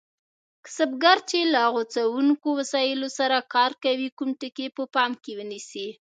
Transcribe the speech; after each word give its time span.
کسبګر 0.65 1.17
چې 1.29 1.39
له 1.53 1.61
غوڅوونکو 1.73 2.49
وسایلو 2.59 3.07
سره 3.19 3.37
کار 3.53 3.71
کوي 3.83 4.07
کوم 4.17 4.29
ټکي 4.39 4.67
په 4.77 4.83
پام 4.95 5.11
کې 5.23 5.31
ونیسي؟ 5.39 5.87